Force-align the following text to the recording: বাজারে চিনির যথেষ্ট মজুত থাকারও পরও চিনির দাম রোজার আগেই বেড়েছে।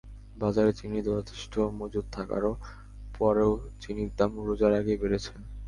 বাজারে 0.35 0.71
চিনির 0.79 1.05
যথেষ্ট 1.09 1.53
মজুত 1.79 2.05
থাকারও 2.13 2.53
পরও 3.15 3.51
চিনির 3.81 4.11
দাম 4.17 4.31
রোজার 4.47 4.73
আগেই 4.79 4.99
বেড়েছে। 5.01 5.31